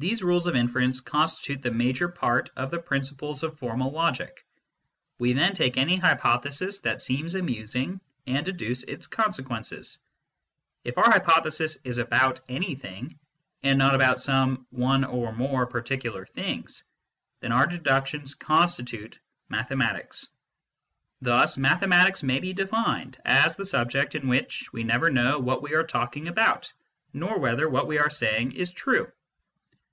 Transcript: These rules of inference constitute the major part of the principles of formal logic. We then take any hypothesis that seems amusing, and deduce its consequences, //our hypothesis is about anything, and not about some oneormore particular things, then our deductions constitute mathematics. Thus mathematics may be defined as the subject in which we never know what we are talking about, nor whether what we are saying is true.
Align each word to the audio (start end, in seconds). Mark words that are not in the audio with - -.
These 0.00 0.22
rules 0.22 0.46
of 0.46 0.54
inference 0.54 1.00
constitute 1.00 1.60
the 1.60 1.72
major 1.72 2.08
part 2.08 2.50
of 2.54 2.70
the 2.70 2.78
principles 2.78 3.42
of 3.42 3.58
formal 3.58 3.90
logic. 3.90 4.46
We 5.18 5.32
then 5.32 5.54
take 5.54 5.76
any 5.76 5.96
hypothesis 5.96 6.78
that 6.82 7.02
seems 7.02 7.34
amusing, 7.34 8.00
and 8.24 8.46
deduce 8.46 8.84
its 8.84 9.08
consequences, 9.08 9.98
//our 10.86 11.10
hypothesis 11.10 11.78
is 11.82 11.98
about 11.98 12.40
anything, 12.48 13.18
and 13.64 13.76
not 13.76 13.96
about 13.96 14.20
some 14.20 14.68
oneormore 14.72 15.68
particular 15.68 16.24
things, 16.24 16.84
then 17.40 17.50
our 17.50 17.66
deductions 17.66 18.36
constitute 18.36 19.18
mathematics. 19.48 20.28
Thus 21.22 21.56
mathematics 21.56 22.22
may 22.22 22.38
be 22.38 22.52
defined 22.52 23.18
as 23.24 23.56
the 23.56 23.66
subject 23.66 24.14
in 24.14 24.28
which 24.28 24.72
we 24.72 24.84
never 24.84 25.10
know 25.10 25.40
what 25.40 25.60
we 25.60 25.74
are 25.74 25.82
talking 25.82 26.28
about, 26.28 26.72
nor 27.12 27.40
whether 27.40 27.68
what 27.68 27.88
we 27.88 27.98
are 27.98 28.10
saying 28.10 28.52
is 28.52 28.70
true. 28.70 29.10